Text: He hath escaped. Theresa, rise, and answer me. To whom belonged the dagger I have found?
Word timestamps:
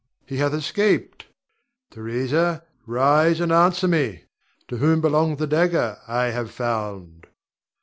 He 0.25 0.37
hath 0.37 0.53
escaped. 0.55 1.27
Theresa, 1.91 2.63
rise, 2.87 3.39
and 3.39 3.51
answer 3.51 3.87
me. 3.87 4.23
To 4.69 4.77
whom 4.77 4.99
belonged 4.99 5.37
the 5.37 5.45
dagger 5.45 5.99
I 6.07 6.31
have 6.31 6.49
found? 6.49 7.27